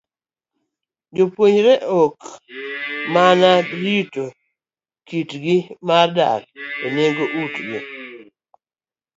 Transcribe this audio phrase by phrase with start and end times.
[1.15, 2.17] Jopuonjre, ka ok
[3.13, 3.49] mana
[3.81, 4.25] rito
[5.07, 6.43] kitgi mar dak,
[6.87, 7.63] onego oti